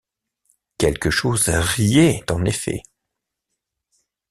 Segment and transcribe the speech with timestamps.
[0.79, 2.81] Quelque chose riait en effet.